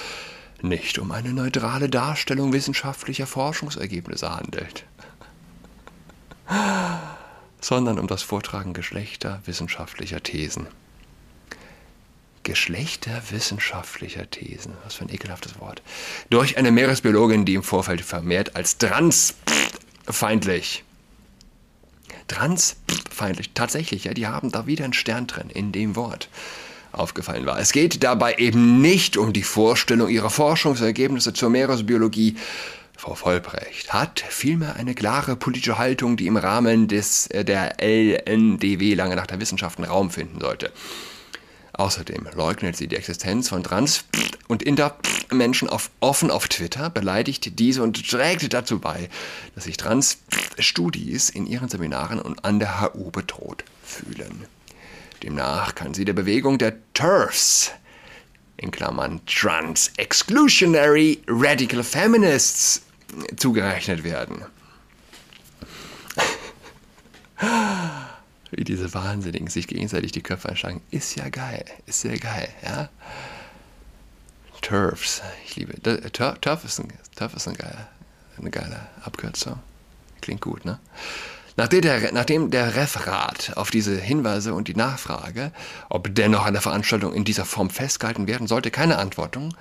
nicht 0.63 0.99
um 0.99 1.11
eine 1.11 1.33
neutrale 1.33 1.89
Darstellung 1.89 2.53
wissenschaftlicher 2.53 3.27
Forschungsergebnisse 3.27 4.35
handelt, 4.35 4.85
sondern 7.61 7.99
um 7.99 8.07
das 8.07 8.23
Vortragen 8.23 8.73
Geschlechter 8.73 9.41
wissenschaftlicher 9.45 10.23
Thesen. 10.23 10.67
Geschlechterwissenschaftlicher 12.45 14.31
Thesen. 14.31 14.75
Was 14.85 14.95
für 14.95 15.05
ein 15.05 15.13
ekelhaftes 15.13 15.59
Wort. 15.59 15.83
Durch 16.31 16.57
eine 16.57 16.71
Meeresbiologin, 16.71 17.45
die 17.45 17.55
im 17.55 17.63
Vorfeld 17.63 18.03
vermehrt 18.03 18.55
als 18.55 18.79
transfeindlich. 18.79 20.85
Transfeindlich, 22.29 23.51
tatsächlich, 23.55 24.05
ja, 24.05 24.15
die 24.15 24.27
haben 24.27 24.53
da 24.53 24.67
wieder 24.67 24.85
einen 24.85 24.93
Stern 24.93 25.27
drin 25.27 25.51
in 25.51 25.73
dem 25.73 25.97
Wort 25.97 26.29
aufgefallen 26.93 27.45
war. 27.45 27.59
Es 27.59 27.73
geht 27.73 28.03
dabei 28.03 28.37
eben 28.37 28.81
nicht 28.81 29.17
um 29.17 29.33
die 29.33 29.43
Vorstellung 29.43 30.09
ihrer 30.09 30.31
Forschungsergebnisse 30.31 31.33
zur 31.33 31.51
Meeresbiologie. 31.51 32.37
Frau 32.97 33.15
Vollbrecht 33.15 33.93
hat 33.93 34.25
vielmehr 34.29 34.77
eine 34.77 34.95
klare 34.95 35.37
politische 35.37 35.79
Haltung, 35.79 36.17
die 36.17 36.27
im 36.27 36.37
Rahmen 36.37 36.89
des, 36.89 37.27
äh, 37.27 37.45
der 37.45 37.83
LNDW 37.83 38.95
lange 38.95 39.17
nach 39.17 39.27
der 39.27 39.41
Wissenschaften 39.41 39.85
Raum 39.85 40.11
finden 40.11 40.41
sollte. 40.41 40.73
Außerdem 41.75 42.29
leugnet 42.35 42.77
sie 42.77 42.87
die 42.87 42.97
Existenz 42.97 43.49
von 43.49 43.65
Trans- 43.65 44.05
und 44.47 44.63
Intermenschen 44.63 45.69
auf, 45.69 45.91
offen 45.99 46.31
auf 46.31 46.47
Twitter, 46.47 46.89
beleidigt 46.89 47.59
diese 47.59 47.83
und 47.83 48.09
trägt 48.09 48.53
dazu 48.55 48.79
bei, 48.79 49.09
dass 49.55 49.65
sich 49.65 49.77
Trans-Studis 49.77 51.31
in 51.31 51.47
ihren 51.47 51.69
Seminaren 51.69 52.21
und 52.21 52.45
an 52.45 52.61
der 52.61 52.81
HU 52.81 53.11
bedroht 53.11 53.65
fühlen. 53.83 54.47
Demnach 55.25 55.75
kann 55.75 55.95
sie 55.95 56.05
der 56.05 56.13
Bewegung 56.13 56.59
der 56.59 56.77
TERFs, 56.95 57.73
in 58.57 58.71
Klammern 58.71 59.21
Trans 59.27 59.91
Exclusionary 59.97 61.23
Radical 61.27 61.83
Feminists, 61.83 62.83
zugerechnet 63.37 64.05
werden. 64.05 64.45
Wie 68.57 68.65
diese 68.65 68.95
Wahnsinnigen 68.95 69.49
sich 69.49 69.67
gegenseitig 69.67 70.13
die 70.13 70.23
Köpfe 70.23 70.49
einschlagen, 70.49 70.81
ist 70.91 71.17
ja 71.17 71.29
geil, 71.29 71.65
ist 71.87 72.01
sehr 72.01 72.19
geil, 72.19 72.49
ja. 72.63 72.89
Turfs, 74.61 75.21
ich 75.45 75.57
liebe, 75.57 75.81
Turf 76.13 76.65
ist, 76.65 76.81
ein, 76.81 76.89
Turf 77.17 77.35
ist 77.35 77.49
ein 77.49 77.55
geiler, 77.55 77.89
eine 78.39 78.51
geile 78.51 78.81
Abkürzung, 79.05 79.59
klingt 80.21 80.41
gut, 80.41 80.65
ne? 80.65 80.79
Nachdem 81.57 81.83
der, 81.83 82.13
nachdem 82.13 82.51
der 82.51 82.75
Referat 82.75 83.53
auf 83.57 83.71
diese 83.71 83.97
Hinweise 83.97 84.55
und 84.55 84.67
die 84.67 84.75
Nachfrage, 84.75 85.53
ob 85.89 86.13
dennoch 86.13 86.51
der 86.51 86.61
Veranstaltung 86.61 87.15
in 87.15 87.25
dieser 87.25 87.45
Form 87.45 87.71
festgehalten 87.71 88.27
werden 88.27 88.49
sollte, 88.49 88.73
keine 88.73 88.99
Antwortung 88.99 89.55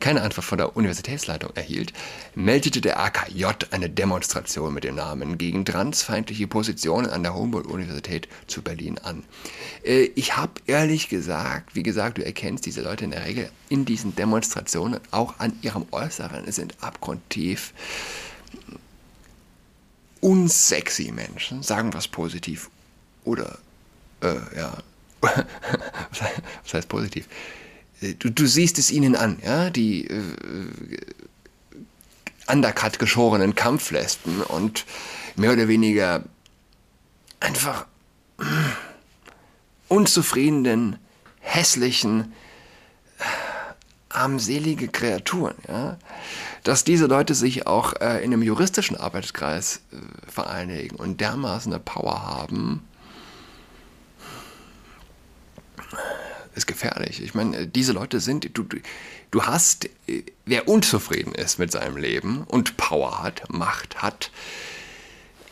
keine 0.00 0.22
Antwort 0.22 0.44
von 0.44 0.58
der 0.58 0.76
Universitätsleitung 0.76 1.50
erhielt, 1.54 1.92
meldete 2.34 2.80
der 2.80 3.00
AKJ 3.00 3.46
eine 3.70 3.88
Demonstration 3.88 4.74
mit 4.74 4.84
dem 4.84 4.96
Namen 4.96 5.38
gegen 5.38 5.64
transfeindliche 5.64 6.46
Positionen 6.46 7.10
an 7.10 7.22
der 7.22 7.34
Humboldt-Universität 7.34 8.28
zu 8.46 8.62
Berlin 8.62 8.98
an. 8.98 9.24
Äh, 9.84 10.10
ich 10.14 10.36
habe 10.36 10.52
ehrlich 10.66 11.08
gesagt, 11.08 11.74
wie 11.74 11.82
gesagt, 11.82 12.18
du 12.18 12.24
erkennst 12.24 12.66
diese 12.66 12.82
Leute 12.82 13.04
in 13.04 13.10
der 13.10 13.24
Regel 13.24 13.50
in 13.68 13.84
diesen 13.84 14.14
Demonstrationen 14.14 15.00
auch 15.10 15.38
an 15.38 15.52
ihrem 15.62 15.86
Äußeren, 15.90 16.50
sind 16.52 16.74
abgrundtief 16.80 17.72
unsexy 20.20 21.10
Menschen, 21.10 21.62
sagen 21.62 21.92
wir 21.92 21.98
es 21.98 22.08
positiv, 22.08 22.70
oder, 23.24 23.58
äh, 24.22 24.36
ja, 24.56 24.78
was 25.20 26.72
heißt 26.72 26.88
positiv? 26.88 27.28
Äh, 28.02 28.14
du, 28.14 28.30
du 28.30 28.46
siehst 28.46 28.78
es 28.78 28.90
ihnen 28.90 29.16
an, 29.16 29.38
ja, 29.44 29.70
die 29.70 30.06
äh, 30.06 30.22
undercut 32.48 32.98
geschorenen 32.98 33.54
Kampflespen 33.54 34.42
und 34.42 34.84
mehr 35.36 35.52
oder 35.52 35.68
weniger 35.68 36.24
einfach 37.40 37.86
unzufriedenen, 39.88 40.98
hässlichen, 41.40 42.32
armselige 44.08 44.88
Kreaturen, 44.88 45.54
ja, 45.68 45.96
dass 46.64 46.84
diese 46.84 47.06
Leute 47.06 47.34
sich 47.34 47.66
auch 47.66 47.94
äh, 48.00 48.22
in 48.22 48.32
einem 48.32 48.42
juristischen 48.42 48.96
Arbeitskreis 48.96 49.80
äh, 49.92 50.30
vereinigen 50.30 50.96
und 50.96 51.20
dermaßen 51.20 51.72
eine 51.72 51.80
Power 51.80 52.22
haben, 52.22 52.86
ist 56.54 56.66
gefährlich. 56.66 57.22
Ich 57.22 57.34
meine, 57.34 57.66
diese 57.66 57.92
Leute 57.92 58.20
sind, 58.20 58.56
du, 58.56 58.64
du 59.30 59.42
hast, 59.42 59.88
wer 60.44 60.68
unzufrieden 60.68 61.34
ist 61.34 61.58
mit 61.58 61.72
seinem 61.72 61.96
Leben 61.96 62.44
und 62.44 62.76
Power 62.76 63.22
hat, 63.22 63.50
Macht 63.50 64.02
hat, 64.02 64.30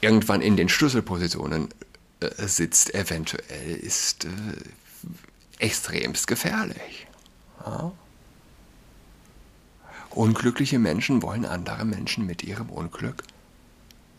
irgendwann 0.00 0.40
in 0.40 0.57
den 0.57 0.69
Schlüsselpositionen 0.69 1.69
äh, 2.21 2.47
sitzt, 2.47 2.95
eventuell, 2.95 3.76
ist 3.76 4.25
äh, 4.25 4.28
extremst 5.59 6.26
gefährlich. 6.26 7.07
Ja? 7.64 7.92
Unglückliche 10.11 10.78
Menschen 10.78 11.23
wollen 11.23 11.45
andere 11.45 11.85
Menschen 11.85 12.26
mit 12.26 12.42
ihrem 12.42 12.69
Unglück 12.69 13.23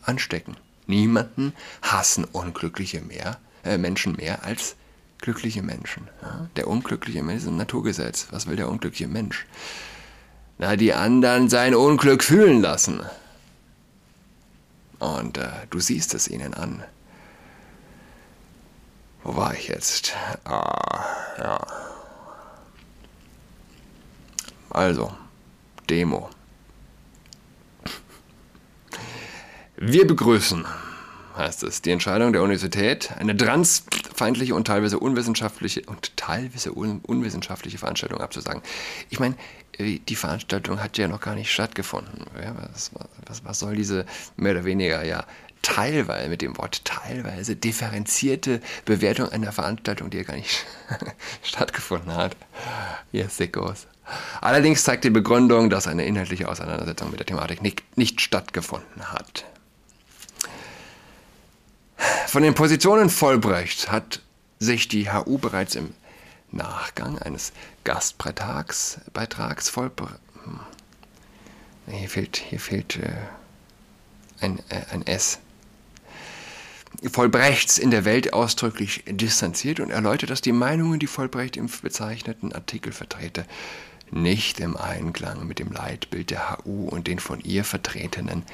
anstecken. 0.02 0.56
Niemanden 0.86 1.52
hassen 1.82 2.24
unglückliche 2.24 3.00
mehr, 3.00 3.38
äh, 3.64 3.78
Menschen 3.78 4.16
mehr 4.16 4.44
als 4.44 4.74
glückliche 5.22 5.62
Menschen. 5.62 6.08
Ja? 6.20 6.48
Der 6.56 6.68
unglückliche 6.68 7.22
Mensch 7.22 7.42
ist 7.42 7.48
ein 7.48 7.56
Naturgesetz. 7.56 8.26
Was 8.30 8.46
will 8.46 8.56
der 8.56 8.68
unglückliche 8.68 9.08
Mensch? 9.08 9.46
Na, 10.58 10.76
die 10.76 10.92
anderen 10.92 11.48
sein 11.48 11.74
Unglück 11.74 12.22
fühlen 12.22 12.60
lassen. 12.60 13.00
Und 14.98 15.38
äh, 15.38 15.48
du 15.70 15.80
siehst 15.80 16.12
es 16.12 16.28
ihnen 16.28 16.52
an. 16.52 16.84
Wo 19.24 19.36
war 19.36 19.54
ich 19.54 19.68
jetzt? 19.68 20.14
Ah, 20.44 21.06
ja. 21.38 21.66
Also, 24.70 25.12
Demo. 25.88 26.30
Wir 29.76 30.06
begrüßen 30.06 30.64
heißt 31.42 31.62
es, 31.64 31.82
die 31.82 31.90
Entscheidung 31.90 32.32
der 32.32 32.42
Universität, 32.42 33.12
eine 33.18 33.36
transfeindliche 33.36 34.54
und 34.54 34.66
teilweise 34.66 34.98
unwissenschaftliche 34.98 35.82
und 35.86 36.16
teilweise 36.16 36.72
un 36.72 37.00
unwissenschaftliche 37.00 37.78
Veranstaltung 37.78 38.20
abzusagen. 38.20 38.62
Ich 39.10 39.20
meine, 39.20 39.34
äh, 39.78 39.98
die 39.98 40.16
Veranstaltung 40.16 40.82
hat 40.82 40.98
ja 40.98 41.08
noch 41.08 41.20
gar 41.20 41.34
nicht 41.34 41.52
stattgefunden. 41.52 42.26
Was, 42.72 42.92
was, 43.26 43.44
was 43.44 43.58
soll 43.58 43.76
diese 43.76 44.06
mehr 44.36 44.52
oder 44.52 44.64
weniger 44.64 45.04
ja 45.04 45.24
teilweise, 45.62 46.28
mit 46.28 46.42
dem 46.42 46.58
Wort 46.58 46.84
teilweise, 46.84 47.56
differenzierte 47.56 48.60
Bewertung 48.84 49.28
einer 49.28 49.52
Veranstaltung, 49.52 50.10
die 50.10 50.18
ja 50.18 50.24
gar 50.24 50.36
nicht 50.36 50.64
stattgefunden 51.42 52.14
hat. 52.14 52.36
Yes, 53.12 53.36
sickos. 53.36 53.86
Allerdings 54.40 54.82
zeigt 54.82 55.04
die 55.04 55.10
Begründung, 55.10 55.70
dass 55.70 55.86
eine 55.86 56.04
inhaltliche 56.04 56.48
Auseinandersetzung 56.48 57.10
mit 57.10 57.20
der 57.20 57.26
Thematik 57.26 57.62
nicht, 57.62 57.82
nicht 57.96 58.20
stattgefunden 58.20 59.12
hat. 59.12 59.44
Von 62.26 62.42
den 62.42 62.54
Positionen 62.54 63.10
Vollbrechts 63.10 63.90
hat 63.90 64.20
sich 64.58 64.88
die 64.88 65.10
HU 65.10 65.38
bereits 65.38 65.74
im 65.74 65.94
Nachgang 66.50 67.18
eines 67.18 67.52
Gastbeitrags 67.84 69.00
Beitrags 69.12 69.68
Vollbre 69.68 70.18
hm. 70.44 70.60
hier 71.88 72.08
fehlt, 72.08 72.36
hier 72.36 72.60
fehlt 72.60 72.96
äh, 72.96 73.12
ein, 74.40 74.58
äh, 74.68 74.82
ein 74.92 75.06
S. 75.06 75.38
Vollbrechts 77.10 77.78
in 77.78 77.90
der 77.90 78.04
Welt 78.04 78.32
ausdrücklich 78.32 79.02
distanziert 79.06 79.80
und 79.80 79.90
erläutert, 79.90 80.30
dass 80.30 80.42
die 80.42 80.52
Meinungen, 80.52 80.98
die 80.98 81.06
Vollbrecht 81.06 81.56
im 81.56 81.68
bezeichneten 81.82 82.52
Artikel 82.52 82.92
vertrete, 82.92 83.46
nicht 84.10 84.60
im 84.60 84.76
Einklang 84.76 85.46
mit 85.46 85.58
dem 85.58 85.72
Leitbild 85.72 86.30
der 86.30 86.58
HU 86.58 86.88
und 86.88 87.06
den 87.06 87.18
von 87.18 87.40
ihr 87.40 87.64
vertretenen 87.64 88.44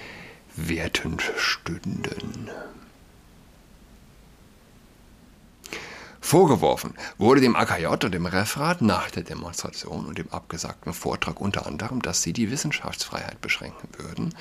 Werten 0.55 1.19
stünden. 1.37 2.38
Vorgeworfen 6.29 6.93
wurde 7.17 7.41
dem 7.41 7.57
AKJ 7.57 7.87
und 7.87 8.13
dem 8.13 8.27
Referat 8.27 8.83
nach 8.83 9.11
der 9.11 9.23
Demonstration 9.23 10.05
und 10.05 10.19
dem 10.19 10.31
abgesagten 10.31 10.93
Vortrag 10.93 11.41
unter 11.41 11.67
anderem, 11.67 12.03
dass 12.03 12.21
sie 12.21 12.35
die 12.35 12.51
Wissenschaftsfreiheit 12.51 13.41
beschränken 13.41 13.89
würden 13.97 14.35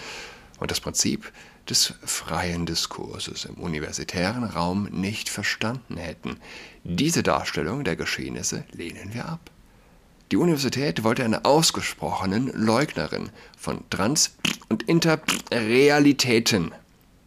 und 0.59 0.69
das 0.69 0.81
Prinzip 0.81 1.31
des 1.69 1.93
freien 2.03 2.65
Diskurses 2.65 3.45
im 3.45 3.53
universitären 3.53 4.43
Raum 4.43 4.89
nicht 4.91 5.29
verstanden 5.29 5.95
hätten. 5.95 6.41
Diese 6.83 7.23
Darstellung 7.23 7.85
der 7.85 7.95
Geschehnisse 7.95 8.65
lehnen 8.73 9.13
wir 9.13 9.29
ab. 9.29 9.49
Die 10.31 10.37
Universität 10.37 11.05
wollte 11.05 11.23
eine 11.23 11.45
ausgesprochenen 11.45 12.51
Leugnerin 12.53 13.29
von 13.57 13.89
Trans- 13.89 14.35
und 14.67 14.83
Interrealitäten. 14.83 16.73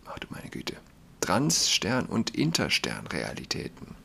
Ach 0.05 0.19
du 0.19 0.27
meine 0.29 0.51
Güte. 0.51 0.77
Transstern- 1.23 2.05
und 2.05 2.37
Intersternrealitäten 2.37 3.99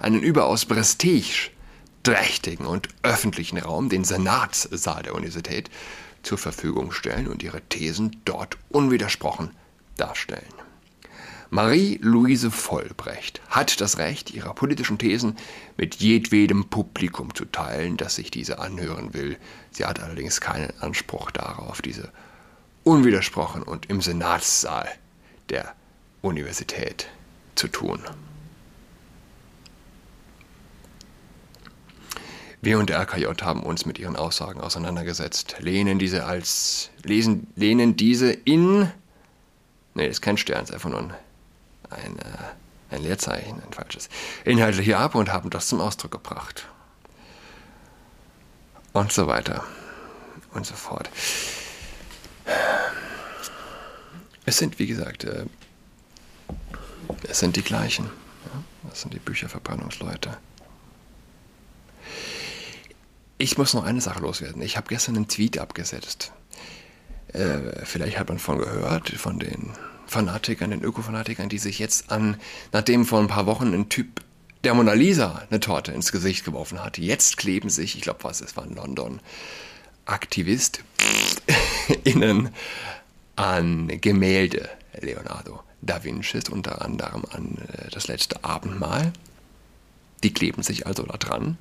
einen 0.00 0.22
überaus 0.22 0.64
prestigeträchtigen 0.64 2.66
und 2.66 2.88
öffentlichen 3.02 3.58
Raum, 3.58 3.88
den 3.88 4.04
Senatssaal 4.04 5.02
der 5.02 5.14
Universität, 5.14 5.70
zur 6.22 6.38
Verfügung 6.38 6.92
stellen 6.92 7.28
und 7.28 7.42
ihre 7.42 7.62
Thesen 7.62 8.20
dort 8.24 8.58
unwidersprochen 8.68 9.50
darstellen. 9.96 10.44
Marie-Louise 11.50 12.50
Vollbrecht 12.50 13.40
hat 13.48 13.80
das 13.80 13.98
Recht, 13.98 14.32
ihre 14.32 14.52
politischen 14.52 14.98
Thesen 14.98 15.36
mit 15.76 15.96
jedwedem 15.96 16.68
Publikum 16.68 17.34
zu 17.34 17.44
teilen, 17.44 17.96
das 17.96 18.16
sich 18.16 18.32
diese 18.32 18.58
anhören 18.58 19.14
will. 19.14 19.36
Sie 19.70 19.84
hat 19.84 20.00
allerdings 20.00 20.40
keinen 20.40 20.72
Anspruch 20.80 21.30
darauf, 21.30 21.82
diese 21.82 22.10
unwidersprochen 22.82 23.62
und 23.62 23.86
im 23.86 24.00
Senatssaal 24.00 24.88
der 25.48 25.72
Universität 26.20 27.08
zu 27.54 27.68
tun. 27.68 28.00
Wir 32.62 32.78
und 32.78 32.90
der 32.90 33.00
RKJ 33.00 33.26
haben 33.42 33.62
uns 33.62 33.86
mit 33.86 33.98
ihren 33.98 34.16
Aussagen 34.16 34.60
auseinandergesetzt, 34.60 35.56
lehnen 35.60 35.98
diese 35.98 36.24
als, 36.24 36.90
lesen, 37.02 37.46
lehnen 37.54 37.96
diese 37.96 38.32
in, 38.32 38.90
nee, 39.94 40.06
das 40.06 40.16
ist 40.16 40.22
kein 40.22 40.36
Stern, 40.36 40.64
ist 40.64 40.72
einfach 40.72 40.90
nur 40.90 41.00
ein, 41.00 41.14
ein, 41.90 42.18
äh, 42.18 42.94
ein 42.94 43.02
Leerzeichen, 43.02 43.62
ein 43.62 43.72
falsches, 43.72 44.08
inhaltlich 44.44 44.96
ab 44.96 45.14
und 45.14 45.32
haben 45.32 45.50
das 45.50 45.68
zum 45.68 45.80
Ausdruck 45.80 46.12
gebracht. 46.12 46.66
Und 48.92 49.12
so 49.12 49.26
weiter 49.26 49.62
und 50.54 50.64
so 50.64 50.74
fort. 50.74 51.10
Es 54.46 54.58
sind, 54.58 54.78
wie 54.78 54.86
gesagt, 54.86 55.24
äh, 55.24 55.44
es 57.28 57.40
sind 57.40 57.56
die 57.56 57.62
gleichen. 57.62 58.08
Das 58.88 59.02
sind 59.02 59.12
die 59.12 59.18
Bücherverbrennungsleute. 59.18 60.38
Ich 63.38 63.58
muss 63.58 63.74
noch 63.74 63.84
eine 63.84 64.00
Sache 64.00 64.20
loswerden. 64.20 64.62
Ich 64.62 64.76
habe 64.76 64.88
gestern 64.88 65.16
einen 65.16 65.28
Tweet 65.28 65.58
abgesetzt. 65.58 66.32
Äh, 67.32 67.84
vielleicht 67.84 68.18
hat 68.18 68.28
man 68.28 68.38
von 68.38 68.58
gehört, 68.58 69.10
von 69.10 69.38
den 69.38 69.70
Fanatikern, 70.06 70.70
den 70.70 70.82
Öko-Fanatikern, 70.82 71.48
die 71.48 71.58
sich 71.58 71.78
jetzt 71.78 72.10
an, 72.10 72.36
nachdem 72.72 73.04
vor 73.04 73.20
ein 73.20 73.26
paar 73.26 73.46
Wochen 73.46 73.74
ein 73.74 73.88
Typ 73.88 74.22
der 74.64 74.74
Mona 74.74 74.94
Lisa 74.94 75.42
eine 75.50 75.60
Torte 75.60 75.92
ins 75.92 76.12
Gesicht 76.12 76.44
geworfen 76.44 76.82
hat, 76.82 76.98
jetzt 76.98 77.36
kleben 77.36 77.68
sich, 77.68 77.94
ich 77.96 78.02
glaube, 78.02 78.24
was, 78.24 78.40
es 78.40 78.56
war 78.56 78.64
in 78.64 78.74
London, 78.74 79.20
Aktivist 80.06 80.80
innen 82.04 82.50
an 83.34 83.88
Gemälde 84.00 84.70
Leonardo 85.00 85.60
da 85.82 86.02
Vinci, 86.02 86.40
unter 86.50 86.82
anderem 86.82 87.24
an 87.30 87.58
äh, 87.72 87.90
das 87.90 88.08
letzte 88.08 88.42
Abendmahl. 88.44 89.12
Die 90.22 90.32
kleben 90.32 90.62
sich 90.62 90.86
also 90.86 91.02
da 91.02 91.16
dran. 91.16 91.58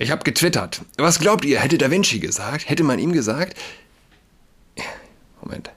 Ich 0.00 0.10
habe 0.10 0.24
getwittert. 0.24 0.80
Was 0.96 1.18
glaubt 1.18 1.44
ihr, 1.44 1.60
hätte 1.60 1.76
Da 1.76 1.90
Vinci 1.90 2.20
gesagt? 2.20 2.70
Hätte 2.70 2.84
man 2.84 2.98
ihm 2.98 3.12
gesagt, 3.12 3.54
Moment, 5.42 5.70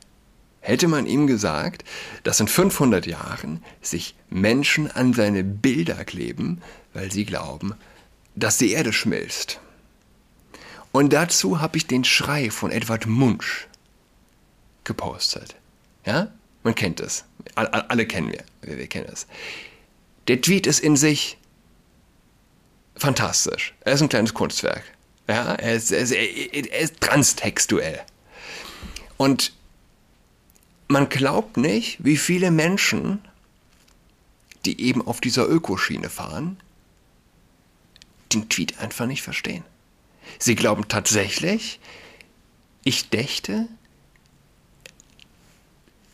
hätte 0.61 0.87
man 0.87 1.07
ihm 1.07 1.27
gesagt, 1.27 1.83
dass 2.23 2.39
in 2.39 2.47
500 2.47 3.05
Jahren 3.05 3.61
sich 3.81 4.15
Menschen 4.29 4.89
an 4.89 5.13
seine 5.13 5.43
Bilder 5.43 6.05
kleben, 6.05 6.61
weil 6.93 7.11
sie 7.11 7.25
glauben, 7.25 7.75
dass 8.33 8.57
die 8.57 8.71
Erde 8.71 8.93
schmilzt. 8.93 9.59
Und 10.93 11.11
dazu 11.11 11.59
habe 11.59 11.75
ich 11.75 11.87
den 11.87 12.05
Schrei 12.05 12.49
von 12.49 12.71
Edward 12.71 13.05
Munch 13.05 13.67
gepostet. 14.85 15.57
Ja? 16.05 16.31
Man 16.63 16.75
kennt 16.75 17.01
es. 17.01 17.25
Alle, 17.55 18.05
kennen 18.05 18.31
wir. 18.31 18.45
Wir 18.61 18.87
kennen 18.87 19.09
es. 19.11 19.27
Der 20.29 20.39
Tweet 20.39 20.65
ist 20.65 20.79
in 20.79 20.95
sich 20.95 21.37
fantastisch. 22.95 23.73
Er 23.81 23.93
ist 23.93 24.01
ein 24.01 24.09
kleines 24.09 24.33
Kunstwerk. 24.33 24.83
Ja, 25.27 25.53
er 25.53 25.75
ist, 25.75 25.91
er 25.91 25.99
ist, 25.99 26.11
er 26.11 26.79
ist 26.79 26.99
transtextuell. 26.99 28.01
Und 29.17 29.53
man 30.87 31.09
glaubt 31.09 31.57
nicht, 31.57 32.03
wie 32.03 32.17
viele 32.17 32.51
Menschen, 32.51 33.21
die 34.65 34.81
eben 34.81 35.05
auf 35.05 35.21
dieser 35.21 35.47
Ökoschiene 35.47 36.09
fahren, 36.09 36.57
den 38.33 38.49
Tweet 38.49 38.79
einfach 38.79 39.05
nicht 39.05 39.21
verstehen. 39.21 39.63
Sie 40.39 40.55
glauben 40.55 40.87
tatsächlich, 40.87 41.79
ich 42.83 43.09
dächte, 43.09 43.67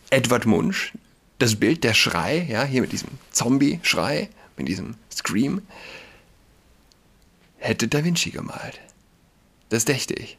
Edward 0.09 0.45
Munch, 0.45 0.93
das 1.37 1.55
Bild, 1.55 1.83
der 1.83 1.93
Schrei, 1.93 2.45
ja, 2.49 2.63
hier 2.63 2.81
mit 2.81 2.91
diesem 2.91 3.09
Zombie-Schrei, 3.31 4.29
mit 4.57 4.67
diesem 4.67 4.95
Scream, 5.11 5.61
hätte 7.59 7.87
Da 7.87 8.03
Vinci 8.03 8.31
gemalt. 8.31 8.79
Das 9.69 9.85
dächte 9.85 10.13
ich. 10.15 10.37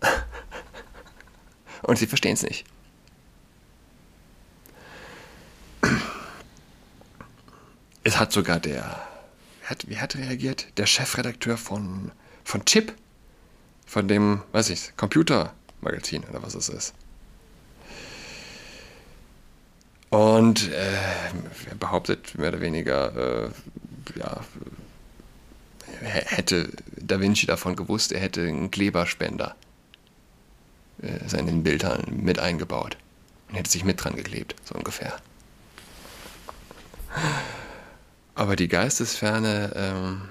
Und 1.82 1.98
sie 1.98 2.06
verstehen 2.06 2.34
es 2.34 2.42
nicht. 2.42 2.64
Es 8.04 8.18
hat 8.18 8.32
sogar 8.32 8.60
der, 8.60 9.06
wie 9.62 9.66
hat, 9.66 9.88
wie 9.88 9.98
hat 9.98 10.16
reagiert? 10.16 10.66
Der 10.76 10.86
Chefredakteur 10.86 11.56
von, 11.56 12.12
von 12.44 12.64
Chip, 12.66 12.94
von 13.86 14.08
dem, 14.08 14.42
weiß 14.52 14.70
ich, 14.70 14.96
Computermagazin 14.96 16.24
oder 16.24 16.42
was 16.42 16.54
es 16.54 16.68
ist. 16.68 16.94
Und 20.10 20.70
äh, 20.70 21.74
behauptet 21.80 22.38
mehr 22.38 22.50
oder 22.50 22.60
weniger, 22.60 23.46
äh, 23.46 23.50
ja, 24.16 24.44
hätte 26.04 26.70
Da 26.96 27.20
Vinci 27.20 27.46
davon 27.46 27.76
gewusst, 27.76 28.12
er 28.12 28.20
hätte 28.20 28.42
einen 28.42 28.70
Kleberspender 28.70 29.54
äh, 31.02 31.28
seinen 31.28 31.62
Bildern 31.62 32.04
mit 32.22 32.38
eingebaut 32.38 32.96
und 33.48 33.56
hätte 33.56 33.70
sich 33.70 33.84
mit 33.84 34.02
dran 34.02 34.16
geklebt, 34.16 34.54
so 34.64 34.74
ungefähr. 34.74 35.14
Aber 38.34 38.56
die 38.56 38.68
Geistesferne, 38.68 39.72
ähm, 39.76 40.22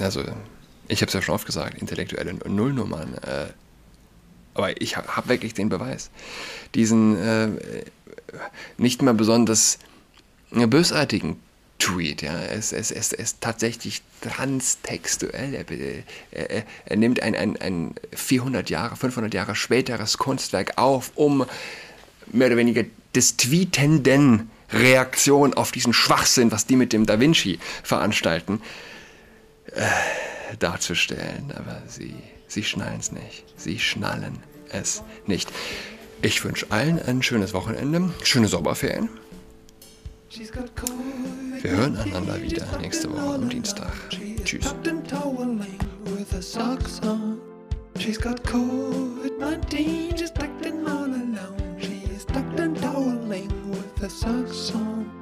also 0.00 0.22
ich 0.88 1.00
habe 1.02 1.08
es 1.08 1.12
ja 1.12 1.22
schon 1.22 1.34
oft 1.34 1.46
gesagt, 1.46 1.78
intellektuelle 1.78 2.34
Nullnummern, 2.34 3.14
äh, 3.14 3.46
aber 4.54 4.80
ich 4.80 4.96
habe 4.96 5.16
hab 5.16 5.28
wirklich 5.28 5.54
den 5.54 5.68
Beweis. 5.68 6.10
Diesen 6.74 7.16
äh, 7.16 7.48
nicht 8.76 9.02
mal 9.02 9.14
besonders 9.14 9.78
bösartigen 10.50 11.40
Tweet. 11.78 12.22
Ja. 12.22 12.42
Es, 12.42 12.72
es, 12.72 12.90
es, 12.90 13.12
es 13.12 13.12
ist 13.12 13.40
tatsächlich 13.40 14.02
transtextuell. 14.20 15.54
Er, 15.54 15.64
er, 16.50 16.64
er 16.84 16.96
nimmt 16.96 17.22
ein, 17.22 17.34
ein, 17.34 17.56
ein 17.60 17.94
400 18.14 18.70
Jahre, 18.70 18.96
500 18.96 19.32
Jahre 19.32 19.54
späteres 19.54 20.18
Kunstwerk 20.18 20.76
auf, 20.76 21.12
um 21.14 21.44
mehr 22.32 22.48
oder 22.48 22.56
weniger 22.56 22.84
des 23.14 23.36
Tweetenden 23.36 24.50
Reaktion 24.70 25.54
auf 25.54 25.72
diesen 25.72 25.92
Schwachsinn, 25.92 26.52
was 26.52 26.66
die 26.66 26.76
mit 26.76 26.92
dem 26.92 27.06
Da 27.06 27.20
Vinci 27.20 27.58
veranstalten, 27.82 28.60
äh, 29.72 29.86
darzustellen. 30.58 31.52
Aber 31.56 31.82
sie, 31.86 32.14
sie 32.48 32.64
schnallen 32.64 33.00
es 33.00 33.12
nicht. 33.12 33.44
Sie 33.56 33.78
schnallen 33.78 34.38
es 34.70 35.02
nicht. 35.26 35.50
Ich 36.20 36.44
wünsche 36.44 36.66
allen 36.70 37.00
ein 37.00 37.22
schönes 37.22 37.54
Wochenende, 37.54 38.12
schöne 38.24 38.48
Sommerferien. 38.48 39.08
Wir 41.62 41.70
hören 41.72 41.96
einander 41.96 42.40
wieder 42.40 42.64
nächste 42.80 43.10
Woche 43.12 43.34
am 43.34 43.48
Dienstag. 43.48 43.92
Tschüss. 44.44 44.74
She's 47.98 48.16
got 48.16 48.40
COVID-19, 48.44 50.16
she's 50.16 50.30
tucked 50.30 50.64
in 50.64 50.86
all 50.86 51.06
alone. 51.06 51.76
She's 51.80 52.24
tucked 52.24 52.60
and 52.60 52.80
toweling 52.80 53.50
with 53.70 53.98
her 54.00 54.08
socks 54.08 54.72
on. 54.72 55.17